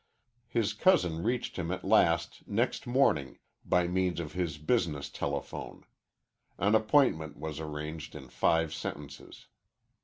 His 0.47 0.73
cousin 0.73 1.21
reached 1.21 1.57
him 1.57 1.69
at 1.71 1.83
last 1.83 2.41
next 2.47 2.87
morning 2.87 3.37
by 3.63 3.85
means 3.87 4.19
of 4.19 4.33
his 4.33 4.57
business 4.57 5.11
telephone. 5.11 5.85
An 6.57 6.73
appointment 6.73 7.37
was 7.37 7.59
arranged 7.59 8.15
in 8.15 8.27
five 8.27 8.73
sentences. 8.73 9.45